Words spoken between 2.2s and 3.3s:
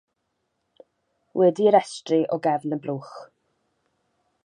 o gefn y blwch.